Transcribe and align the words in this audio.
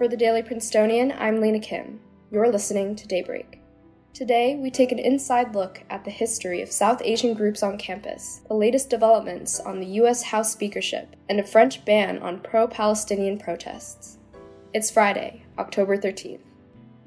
For 0.00 0.08
the 0.08 0.16
Daily 0.16 0.42
Princetonian, 0.42 1.12
I'm 1.18 1.42
Lena 1.42 1.60
Kim. 1.60 2.00
You're 2.30 2.50
listening 2.50 2.96
to 2.96 3.06
Daybreak. 3.06 3.60
Today, 4.14 4.56
we 4.56 4.70
take 4.70 4.92
an 4.92 4.98
inside 4.98 5.54
look 5.54 5.82
at 5.90 6.06
the 6.06 6.10
history 6.10 6.62
of 6.62 6.72
South 6.72 7.02
Asian 7.04 7.34
groups 7.34 7.62
on 7.62 7.76
campus, 7.76 8.40
the 8.48 8.54
latest 8.54 8.88
developments 8.88 9.60
on 9.60 9.78
the 9.78 9.86
U.S. 10.00 10.22
House 10.22 10.50
speakership, 10.50 11.16
and 11.28 11.38
a 11.38 11.46
French 11.46 11.84
ban 11.84 12.16
on 12.20 12.40
pro 12.40 12.66
Palestinian 12.66 13.36
protests. 13.38 14.16
It's 14.72 14.90
Friday, 14.90 15.42
October 15.58 15.98
13th. 15.98 16.40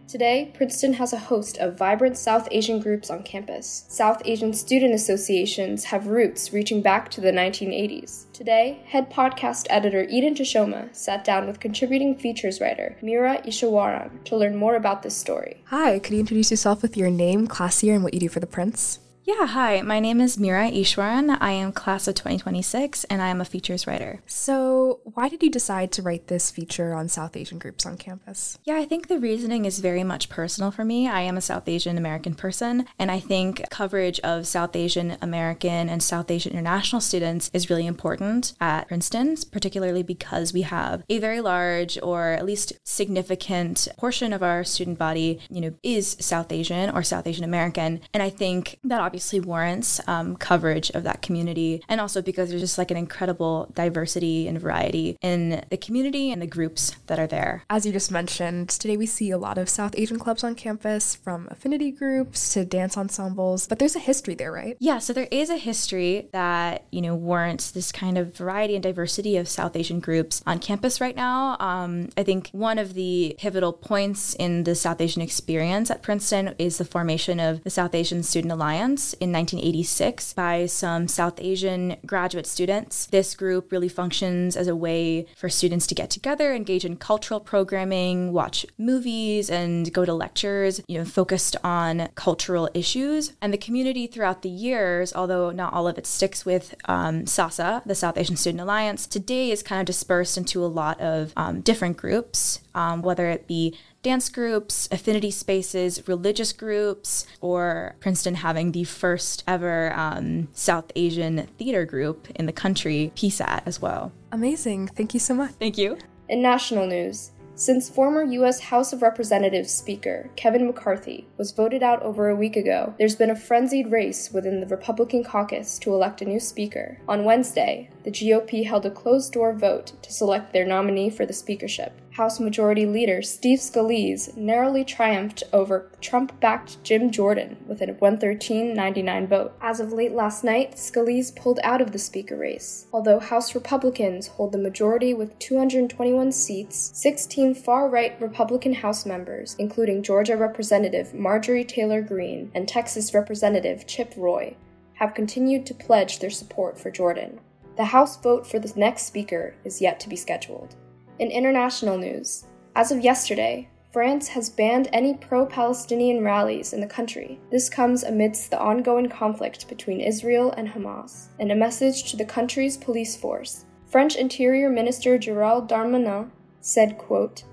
Today, 0.08 0.52
Princeton 0.54 0.94
has 0.94 1.14
a 1.14 1.18
host 1.18 1.58
of 1.58 1.78
vibrant 1.78 2.18
South 2.18 2.48
Asian 2.52 2.80
groups 2.80 3.10
on 3.10 3.24
campus. 3.24 3.86
South 3.90 4.22
Asian 4.26 4.54
student 4.54 4.94
associations 4.94 5.86
have 5.86 6.08
roots 6.08 6.54
reaching 6.54 6.82
back 6.82 7.10
to 7.12 7.22
the 7.22 7.32
1980s. 7.32 8.32
Today, 8.34 8.82
head 8.86 9.10
podcast 9.10 9.66
editor 9.70 10.04
Eden 10.04 10.36
Teshoma 10.36 10.94
sat 10.96 11.24
down 11.24 11.48
with 11.48 11.60
contributing 11.60 12.16
features 12.16 12.62
writer 12.62 12.98
Mira 13.02 13.42
Eashwaran 13.44 14.24
to 14.26 14.38
learn 14.38 14.56
more 14.56 14.76
about 14.76 15.04
this 15.04 15.18
story. 15.18 15.64
Hi, 15.68 16.00
could 16.00 16.14
you 16.14 16.20
introduce 16.20 16.52
yourself 16.52 16.82
with 16.82 16.98
your 16.98 17.10
name, 17.10 17.48
class 17.48 17.82
year, 17.82 17.96
and 17.96 18.04
what 18.04 18.14
you 18.14 18.20
do 18.20 18.30
for 18.30 18.40
the 18.40 18.46
Prince? 18.46 19.00
Yeah, 19.26 19.46
hi. 19.46 19.82
My 19.82 20.02
name 20.02 20.20
is 20.20 20.38
Mira 20.38 20.70
Eashwaran. 20.70 21.38
I 21.40 21.52
am 21.52 21.72
class 21.72 22.10
of 22.10 22.16
2026 22.16 23.06
and 23.06 23.22
I 23.22 23.30
am 23.30 23.40
a 23.40 23.46
features 23.46 23.88
writer. 23.88 24.22
So, 24.26 25.00
why 25.06 25.30
did 25.30 25.42
you 25.42 25.50
decide 25.50 25.94
to 25.94 26.02
write 26.02 26.28
this 26.28 26.52
feature 26.52 26.94
on 26.94 27.08
South 27.08 27.38
Asian 27.38 27.58
groups 27.58 27.86
on 27.86 27.96
campus? 27.96 28.58
Yeah, 28.66 28.76
I 28.76 28.84
think 28.84 29.08
the 29.08 29.20
reasoning 29.20 29.64
is 29.64 29.80
very 29.80 30.04
much 30.04 30.28
personal 30.28 30.72
for 30.72 30.84
me. 30.84 31.08
I 31.08 31.22
am 31.22 31.38
a 31.38 31.42
South 31.42 31.70
Asian 31.70 31.98
American 31.98 32.36
person, 32.36 32.86
and 33.00 33.10
I 33.10 33.22
think 33.22 33.64
coverage 33.70 34.20
of 34.20 34.46
South 34.46 34.76
Asian 34.76 35.16
American 35.22 35.88
and 35.88 36.04
South 36.04 36.30
Asian 36.30 36.52
international 36.52 37.00
students 37.00 37.50
is 37.54 37.70
really 37.70 37.88
important 37.88 38.52
at 38.60 38.90
Princeton, 38.90 39.38
particularly 39.54 40.04
because 40.04 40.52
we 40.52 40.64
have 40.64 41.02
a 41.08 41.20
very 41.20 41.40
large 41.40 41.98
or 42.04 42.32
at 42.32 42.44
least 42.44 42.74
significant 42.84 43.88
portion 43.98 44.34
of 44.34 44.44
our 44.44 44.66
student 44.66 45.00
body, 45.00 45.40
you 45.50 45.62
know, 45.62 45.74
is 45.82 46.18
South 46.20 46.52
Asian 46.52 46.90
or 46.90 47.04
South 47.04 47.26
Asian 47.26 47.46
American. 47.46 48.02
And 48.14 48.22
I 48.22 48.30
think 48.30 48.80
that 48.84 49.00
obviously 49.00 49.13
warrants 49.42 50.00
um, 50.08 50.36
coverage 50.36 50.90
of 50.92 51.04
that 51.04 51.22
community. 51.22 51.84
And 51.88 52.00
also 52.02 52.22
because 52.22 52.50
there's 52.50 52.62
just 52.62 52.78
like 52.78 52.92
an 52.92 52.98
incredible 52.98 53.72
diversity 53.74 54.48
and 54.48 54.60
variety 54.60 55.18
in 55.22 55.64
the 55.70 55.78
community 55.78 56.32
and 56.32 56.42
the 56.42 56.48
groups 56.48 56.96
that 57.08 57.20
are 57.20 57.28
there. 57.28 57.64
As 57.70 57.86
you 57.86 57.92
just 57.92 58.12
mentioned, 58.12 58.70
today 58.70 58.98
we 58.98 59.06
see 59.06 59.32
a 59.32 59.38
lot 59.38 59.58
of 59.58 59.70
South 59.70 59.94
Asian 59.98 60.20
clubs 60.20 60.44
on 60.44 60.56
campus, 60.56 61.16
from 61.16 61.48
affinity 61.52 61.92
groups 61.92 62.54
to 62.54 62.66
dance 62.66 62.98
ensembles, 62.98 63.68
but 63.68 63.80
there's 63.80 63.96
a 63.96 64.00
history 64.00 64.36
there, 64.36 64.52
right? 64.52 64.78
Yeah, 64.80 65.00
so 65.00 65.14
there 65.14 65.28
is 65.32 65.50
a 65.50 65.58
history 65.58 66.30
that, 66.32 66.86
you 66.92 67.02
know, 67.02 67.16
warrants 67.16 67.72
this 67.72 67.92
kind 67.92 68.18
of 68.18 68.36
variety 68.36 68.76
and 68.76 68.84
diversity 68.84 69.38
of 69.38 69.48
South 69.48 69.76
Asian 69.76 70.00
groups 70.00 70.42
on 70.46 70.60
campus 70.60 71.02
right 71.02 71.16
now. 71.16 71.58
Um, 71.60 72.10
I 72.18 72.24
think 72.24 72.50
one 72.52 72.78
of 72.78 72.94
the 72.94 73.36
pivotal 73.38 73.74
points 73.74 74.34
in 74.36 74.64
the 74.64 74.76
South 74.76 75.02
Asian 75.02 75.22
experience 75.22 75.92
at 75.92 76.02
Princeton 76.02 76.56
is 76.58 76.78
the 76.78 76.86
formation 76.86 77.40
of 77.40 77.64
the 77.64 77.70
South 77.70 77.94
Asian 77.96 78.24
Student 78.24 78.54
Alliance 78.54 79.03
in 79.12 79.34
1986 79.34 80.32
by 80.34 80.66
some 80.66 81.10
South 81.10 81.42
Asian 81.42 81.98
graduate 82.06 82.48
students. 82.48 83.08
This 83.08 83.36
group 83.36 83.72
really 83.74 83.90
functions 83.90 84.56
as 84.56 84.70
a 84.70 84.76
way 84.76 85.26
for 85.36 85.50
students 85.50 85.86
to 85.88 85.96
get 85.96 86.10
together, 86.10 86.54
engage 86.54 86.86
in 86.86 86.96
cultural 86.96 87.42
programming, 87.42 88.32
watch 88.32 88.66
movies, 88.78 89.50
and 89.50 89.92
go 89.92 90.06
to 90.06 90.14
lectures, 90.14 90.80
you 90.88 90.98
know, 90.98 91.04
focused 91.06 91.58
on 91.64 92.08
cultural 92.16 92.70
issues. 92.74 93.34
And 93.42 93.52
the 93.52 93.58
community 93.58 94.08
throughout 94.08 94.42
the 94.44 94.50
years, 94.50 95.14
although 95.14 95.52
not 95.52 95.74
all 95.74 95.88
of 95.88 95.98
it 95.98 96.08
sticks 96.08 96.46
with 96.46 96.74
um, 96.86 97.26
SASA, 97.26 97.82
the 97.86 97.96
South 97.96 98.18
Asian 98.18 98.38
Student 98.38 98.62
Alliance, 98.62 99.06
today 99.08 99.52
is 99.52 99.62
kind 99.62 99.82
of 99.82 99.86
dispersed 99.86 100.38
into 100.38 100.64
a 100.64 100.68
lot 100.68 101.02
of 101.02 101.34
um, 101.36 101.60
different 101.62 101.98
groups, 101.98 102.60
um, 102.74 103.02
whether 103.02 103.28
it 103.28 103.48
be 103.48 103.76
dance 104.04 104.30
groups, 104.30 104.88
affinity 104.92 105.32
spaces, 105.32 106.08
religious 106.08 106.54
groups, 106.54 107.26
or 107.42 107.96
Princeton 108.00 108.36
having 108.36 108.72
the 108.74 108.84
first 108.84 109.44
ever 109.48 109.94
um, 109.96 110.50
South 110.54 110.92
Asian 110.96 111.48
theater 111.58 111.86
group 111.86 112.28
in 112.36 112.46
the 112.46 112.52
country, 112.52 113.12
PSAT, 113.16 113.64
as 113.66 113.82
well. 113.82 114.12
Amazing. 114.32 114.88
Thank 114.90 115.14
you 115.14 115.20
so 115.20 115.34
much. 115.34 115.52
Thank 115.52 115.78
you. 115.78 115.98
In 116.30 116.42
national 116.42 116.86
news, 116.86 117.32
since 117.56 117.88
former 117.88 118.24
U.S. 118.24 118.60
House 118.60 118.94
of 118.94 119.04
Representatives 119.04 119.72
Speaker 119.72 120.32
Kevin 120.36 120.66
McCarthy 120.66 121.28
was 121.38 121.52
voted 121.52 121.84
out 121.84 122.02
over 122.02 122.30
a 122.30 122.36
week 122.36 122.56
ago, 122.56 122.96
there's 122.98 123.16
been 123.16 123.30
a 123.30 123.36
frenzied 123.36 123.92
race 123.92 124.32
within 124.32 124.60
the 124.60 124.66
Republican 124.66 125.24
caucus 125.24 125.78
to 125.80 125.94
elect 125.94 126.24
a 126.24 126.26
new 126.26 126.40
speaker. 126.40 126.98
On 127.08 127.24
Wednesday, 127.24 127.92
the 128.04 128.12
GOP 128.12 128.66
held 128.66 128.88
a 128.88 128.92
closed 128.92 129.34
door 129.34 129.54
vote 129.54 129.94
to 130.02 130.12
select 130.12 130.52
their 130.52 130.66
nominee 130.66 131.12
for 131.12 131.28
the 131.28 131.34
speakership. 131.34 131.94
House 132.14 132.40
Majority 132.40 132.86
Leader 132.86 133.24
Steve 133.24 133.58
Scalise 133.58 134.38
narrowly 134.38 134.86
triumphed 134.86 135.42
over 135.52 135.90
Trump 136.00 136.40
backed 136.40 136.84
Jim 136.84 137.10
Jordan 137.10 137.58
with 137.68 137.82
a 137.82 137.88
113 137.88 138.76
99 138.76 139.28
vote. 139.28 139.54
As 139.60 139.80
of 139.80 139.92
late 139.92 140.12
last 140.12 140.44
night, 140.44 140.74
Scalise 140.76 141.36
pulled 141.36 141.60
out 141.64 141.82
of 141.82 141.92
the 141.92 141.98
speaker 141.98 142.38
race. 142.38 142.86
Although 142.94 143.18
House 143.18 143.56
Republicans 143.56 144.28
hold 144.28 144.52
the 144.52 144.60
majority 144.60 145.16
with 145.16 145.40
221 145.40 146.32
seats, 146.32 146.92
16 146.94 147.56
far 147.56 147.90
right 147.90 148.16
Republican 148.22 148.76
House 148.76 149.08
members, 149.08 149.56
including 149.58 150.04
Georgia 150.04 150.38
Representative 150.38 151.16
Marjorie 151.16 151.66
Taylor 151.66 152.04
Greene 152.04 152.52
and 152.54 152.68
Texas 152.68 153.16
Representative 153.16 153.88
Chip 153.88 154.14
Roy, 154.16 154.56
have 154.94 155.16
continued 155.16 155.66
to 155.66 155.74
pledge 155.74 156.20
their 156.20 156.30
support 156.30 156.78
for 156.78 156.92
Jordan. 156.92 157.40
The 157.76 157.86
House 157.86 158.22
vote 158.22 158.46
for 158.46 158.60
the 158.60 158.72
next 158.76 159.08
speaker 159.08 159.56
is 159.66 159.82
yet 159.82 160.00
to 160.02 160.10
be 160.10 160.16
scheduled. 160.16 160.76
In 161.20 161.30
international 161.30 161.98
news, 161.98 162.46
as 162.76 162.92
of 162.92 163.02
yesterday, 163.02 163.70
France 163.92 164.28
has 164.30 164.50
banned 164.50 164.90
any 164.92 165.14
pro 165.14 165.46
Palestinian 165.46 166.24
rallies 166.24 166.74
in 166.74 166.82
the 166.82 166.88
country. 166.88 167.40
This 167.52 167.70
comes 167.70 168.02
amidst 168.02 168.50
the 168.50 168.60
ongoing 168.60 169.08
conflict 169.08 169.70
between 169.70 170.02
Israel 170.02 170.52
and 170.58 170.68
Hamas. 170.68 171.28
In 171.38 171.52
a 171.52 171.56
message 171.56 172.10
to 172.10 172.18
the 172.18 172.26
country's 172.26 172.78
police 172.78 173.16
force, 173.16 173.66
French 173.86 174.16
Interior 174.16 174.72
Minister 174.72 175.20
Gerald 175.20 175.70
Darmanin 175.70 176.32
said, 176.62 176.98
quote, 176.98 177.44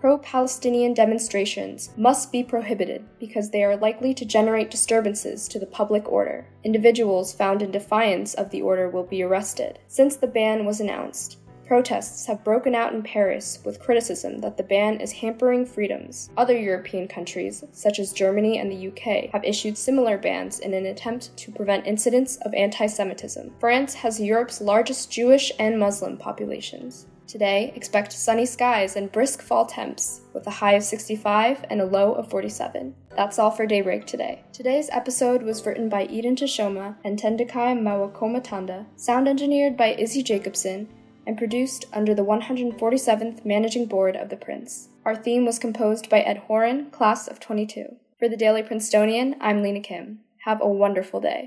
Pro-Palestinian 0.00 0.94
demonstrations 0.94 1.90
must 1.96 2.30
be 2.30 2.44
prohibited 2.44 3.04
because 3.18 3.50
they 3.50 3.64
are 3.64 3.76
likely 3.76 4.14
to 4.14 4.24
generate 4.24 4.70
disturbances 4.70 5.48
to 5.48 5.58
the 5.58 5.66
public 5.66 6.06
order. 6.08 6.46
Individuals 6.62 7.32
found 7.32 7.62
in 7.62 7.72
defiance 7.72 8.34
of 8.34 8.50
the 8.50 8.62
order 8.62 8.88
will 8.88 9.02
be 9.02 9.24
arrested. 9.24 9.80
Since 9.88 10.14
the 10.14 10.28
ban 10.28 10.64
was 10.64 10.80
announced, 10.80 11.38
Protests 11.68 12.24
have 12.24 12.42
broken 12.44 12.74
out 12.74 12.94
in 12.94 13.02
Paris 13.02 13.58
with 13.62 13.78
criticism 13.78 14.38
that 14.38 14.56
the 14.56 14.62
ban 14.62 15.02
is 15.02 15.12
hampering 15.12 15.66
freedoms. 15.66 16.30
Other 16.34 16.58
European 16.58 17.06
countries, 17.06 17.62
such 17.72 17.98
as 17.98 18.14
Germany 18.14 18.58
and 18.58 18.72
the 18.72 18.88
UK, 18.88 19.30
have 19.32 19.44
issued 19.44 19.76
similar 19.76 20.16
bans 20.16 20.60
in 20.60 20.72
an 20.72 20.86
attempt 20.86 21.36
to 21.36 21.52
prevent 21.52 21.86
incidents 21.86 22.36
of 22.36 22.54
anti 22.54 22.86
Semitism. 22.86 23.52
France 23.60 23.92
has 23.92 24.18
Europe's 24.18 24.62
largest 24.62 25.12
Jewish 25.12 25.52
and 25.58 25.78
Muslim 25.78 26.16
populations. 26.16 27.06
Today, 27.26 27.70
expect 27.76 28.12
sunny 28.14 28.46
skies 28.46 28.96
and 28.96 29.12
brisk 29.12 29.42
fall 29.42 29.66
temps, 29.66 30.22
with 30.32 30.46
a 30.46 30.50
high 30.50 30.72
of 30.72 30.82
65 30.82 31.66
and 31.68 31.82
a 31.82 31.84
low 31.84 32.14
of 32.14 32.30
47. 32.30 32.94
That's 33.14 33.38
all 33.38 33.50
for 33.50 33.66
Daybreak 33.66 34.06
today. 34.06 34.42
Today's 34.54 34.88
episode 34.90 35.42
was 35.42 35.66
written 35.66 35.90
by 35.90 36.06
Eden 36.06 36.34
Teshoma 36.34 36.96
and 37.04 37.18
Tendakai 37.18 37.78
Mawakomatanda, 37.78 38.86
sound 38.96 39.28
engineered 39.28 39.76
by 39.76 39.88
Izzy 39.88 40.22
Jacobson, 40.22 40.88
and 41.28 41.36
produced 41.36 41.84
under 41.92 42.14
the 42.14 42.24
147th 42.24 43.44
Managing 43.44 43.84
Board 43.84 44.16
of 44.16 44.30
the 44.30 44.36
Prince. 44.36 44.88
Our 45.04 45.14
theme 45.14 45.44
was 45.44 45.58
composed 45.58 46.08
by 46.08 46.20
Ed 46.20 46.38
Horan, 46.38 46.90
class 46.90 47.28
of 47.28 47.38
22. 47.38 47.96
For 48.18 48.30
the 48.30 48.36
Daily 48.36 48.62
Princetonian, 48.62 49.36
I'm 49.38 49.62
Lena 49.62 49.80
Kim. 49.80 50.20
Have 50.46 50.62
a 50.62 50.66
wonderful 50.66 51.20
day. 51.20 51.46